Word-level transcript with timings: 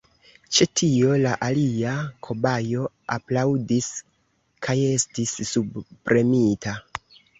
Ĉe 0.59 0.65
tio 0.79 1.17
la 1.25 1.33
alia 1.47 1.91
kobajo 2.27 2.87
aplaŭdis 3.17 3.91
kajestis 4.69 5.37
subpremita. 5.55 6.75